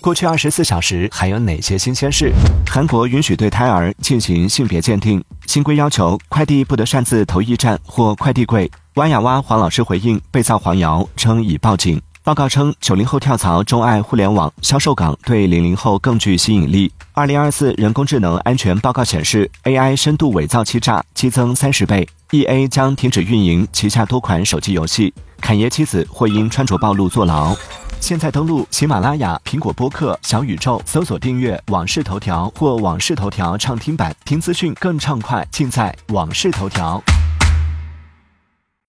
[0.00, 2.32] 过去二十四小时还有哪些新鲜事？
[2.66, 8.70] 韩国允许对胎儿进行性别鉴定，新规要求快递不得擅自投驿站或快递柜。
[8.94, 12.00] 挖呀挖黄老师回应被造黄谣，称已报警。
[12.22, 16.92] 报告称，九零后跳槽钟爱互联网销售岗，对零零后更具吸引力。
[17.12, 22.08] 二零二四人工智能安全报告显示，AI 深度伪造欺诈激增三十倍。
[22.30, 25.12] EA 将停止运营旗下多款手机游戏。
[25.40, 27.56] 侃爷妻子或因穿着暴露坐牢。
[28.00, 37.02] 现在登录喜马拉雅、苹果播客、小宇宙，搜索订阅《往事头条》或《往事头条》畅听版，听资讯更畅快，尽在《往事头条》。